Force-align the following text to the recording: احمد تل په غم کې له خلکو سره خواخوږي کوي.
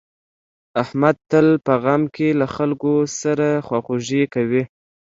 احمد 0.83 1.15
تل 1.29 1.47
په 1.65 1.73
غم 1.83 2.01
کې 2.15 2.27
له 2.39 2.47
خلکو 2.55 2.93
سره 3.21 3.47
خواخوږي 3.65 4.23
کوي. 4.33 4.63